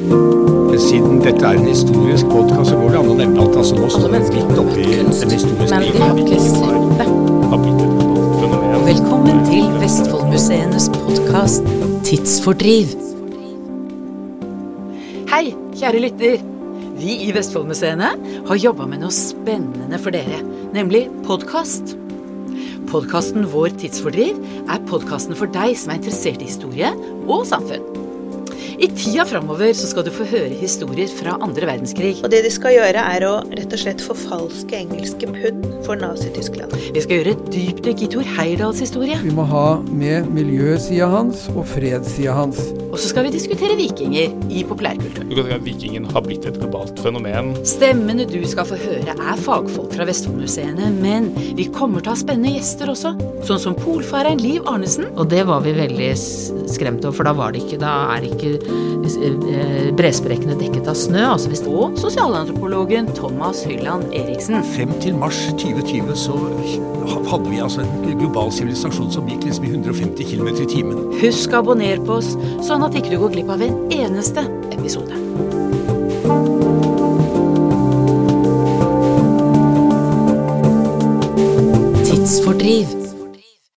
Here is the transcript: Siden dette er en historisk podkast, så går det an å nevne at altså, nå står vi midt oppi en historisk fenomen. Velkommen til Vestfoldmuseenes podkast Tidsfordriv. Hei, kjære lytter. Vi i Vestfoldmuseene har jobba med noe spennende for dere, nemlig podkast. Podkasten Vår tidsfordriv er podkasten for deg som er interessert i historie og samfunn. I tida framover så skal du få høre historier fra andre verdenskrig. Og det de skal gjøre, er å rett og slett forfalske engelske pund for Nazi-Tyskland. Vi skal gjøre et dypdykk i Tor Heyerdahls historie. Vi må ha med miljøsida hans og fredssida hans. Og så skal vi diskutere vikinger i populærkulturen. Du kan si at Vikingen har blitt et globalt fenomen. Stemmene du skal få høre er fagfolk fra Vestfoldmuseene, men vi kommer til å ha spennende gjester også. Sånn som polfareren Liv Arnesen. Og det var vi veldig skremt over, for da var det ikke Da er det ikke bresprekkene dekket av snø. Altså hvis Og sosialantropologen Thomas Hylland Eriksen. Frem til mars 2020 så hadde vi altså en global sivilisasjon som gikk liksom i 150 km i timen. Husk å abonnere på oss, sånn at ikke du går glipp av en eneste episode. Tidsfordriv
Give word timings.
Siden 0.00 1.18
dette 1.20 1.44
er 1.44 1.58
en 1.58 1.66
historisk 1.68 2.30
podkast, 2.30 2.70
så 2.70 2.76
går 2.80 2.94
det 2.94 3.00
an 3.02 3.10
å 3.12 3.16
nevne 3.18 3.42
at 3.42 3.56
altså, 3.60 3.76
nå 3.76 3.88
står 3.92 4.14
vi 4.14 4.20
midt 4.38 4.60
oppi 4.62 4.86
en 4.96 5.10
historisk 5.12 5.50
fenomen. 5.60 5.82
Velkommen 8.86 9.42
til 9.50 9.68
Vestfoldmuseenes 9.82 10.88
podkast 10.94 11.68
Tidsfordriv. 12.08 12.96
Hei, 15.34 15.52
kjære 15.76 16.04
lytter. 16.06 16.40
Vi 16.96 17.20
i 17.28 17.30
Vestfoldmuseene 17.36 18.10
har 18.48 18.64
jobba 18.64 18.88
med 18.88 19.04
noe 19.04 19.12
spennende 19.12 20.00
for 20.00 20.16
dere, 20.16 20.40
nemlig 20.72 21.10
podkast. 21.28 21.92
Podkasten 22.88 23.44
Vår 23.52 23.76
tidsfordriv 23.78 24.40
er 24.64 24.86
podkasten 24.88 25.36
for 25.36 25.52
deg 25.52 25.76
som 25.76 25.92
er 25.92 26.00
interessert 26.00 26.40
i 26.40 26.48
historie 26.48 26.88
og 27.28 27.44
samfunn. 27.52 28.09
I 28.80 28.88
tida 28.88 29.26
framover 29.28 29.74
så 29.76 29.84
skal 29.90 30.06
du 30.06 30.08
få 30.14 30.24
høre 30.24 30.56
historier 30.56 31.10
fra 31.12 31.34
andre 31.44 31.66
verdenskrig. 31.68 32.14
Og 32.24 32.30
det 32.32 32.38
de 32.46 32.52
skal 32.54 32.78
gjøre, 32.78 33.02
er 33.12 33.26
å 33.28 33.32
rett 33.52 33.74
og 33.76 33.82
slett 33.82 34.00
forfalske 34.00 34.78
engelske 34.78 35.28
pund 35.28 35.66
for 35.84 36.00
Nazi-Tyskland. 36.00 36.72
Vi 36.96 37.02
skal 37.04 37.20
gjøre 37.20 37.34
et 37.36 37.42
dypdykk 37.52 38.06
i 38.06 38.08
Tor 38.14 38.30
Heyerdahls 38.38 38.80
historie. 38.80 39.18
Vi 39.20 39.34
må 39.36 39.44
ha 39.50 39.66
med 39.84 40.30
miljøsida 40.32 41.10
hans 41.12 41.44
og 41.52 41.66
fredssida 41.74 42.38
hans. 42.38 42.62
Og 42.90 42.96
så 42.98 43.10
skal 43.12 43.28
vi 43.28 43.34
diskutere 43.34 43.76
vikinger 43.78 44.32
i 44.48 44.64
populærkulturen. 44.66 45.28
Du 45.28 45.36
kan 45.36 45.50
si 45.50 45.58
at 45.58 45.66
Vikingen 45.68 46.08
har 46.10 46.24
blitt 46.24 46.48
et 46.48 46.56
globalt 46.58 46.98
fenomen. 47.04 47.52
Stemmene 47.68 48.24
du 48.26 48.40
skal 48.48 48.66
få 48.66 48.80
høre 48.80 49.12
er 49.12 49.44
fagfolk 49.44 49.92
fra 49.94 50.08
Vestfoldmuseene, 50.08 50.88
men 51.04 51.28
vi 51.36 51.68
kommer 51.68 52.00
til 52.00 52.14
å 52.14 52.16
ha 52.16 52.22
spennende 52.24 52.56
gjester 52.56 52.90
også. 52.96 53.12
Sånn 53.46 53.60
som 53.62 53.76
polfareren 53.78 54.40
Liv 54.40 54.64
Arnesen. 54.72 55.06
Og 55.20 55.28
det 55.30 55.44
var 55.52 55.62
vi 55.68 55.76
veldig 55.76 56.10
skremt 56.18 57.04
over, 57.04 57.20
for 57.20 57.28
da 57.28 57.36
var 57.36 57.52
det 57.52 57.62
ikke 57.66 57.78
Da 57.80 57.92
er 58.16 58.24
det 58.24 58.34
ikke 58.34 58.69
bresprekkene 59.98 60.56
dekket 60.60 60.88
av 60.90 60.98
snø. 60.98 61.24
Altså 61.32 61.50
hvis 61.52 61.64
Og 61.70 61.98
sosialantropologen 62.00 63.10
Thomas 63.16 63.64
Hylland 63.66 64.12
Eriksen. 64.16 64.60
Frem 64.74 64.92
til 65.02 65.16
mars 65.18 65.38
2020 65.60 66.16
så 66.18 66.36
hadde 67.30 67.50
vi 67.50 67.60
altså 67.62 67.84
en 67.84 68.18
global 68.18 68.52
sivilisasjon 68.54 69.10
som 69.12 69.28
gikk 69.30 69.46
liksom 69.48 69.66
i 69.66 69.72
150 69.72 70.30
km 70.30 70.48
i 70.54 70.68
timen. 70.70 71.02
Husk 71.20 71.54
å 71.54 71.62
abonnere 71.62 72.02
på 72.04 72.18
oss, 72.20 72.34
sånn 72.66 72.84
at 72.86 72.96
ikke 72.98 73.14
du 73.14 73.18
går 73.22 73.34
glipp 73.36 73.52
av 73.56 73.64
en 73.66 73.80
eneste 73.94 74.46
episode. 74.74 75.18
Tidsfordriv 82.06 82.99